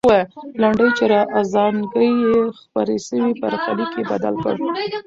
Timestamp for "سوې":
3.07-3.29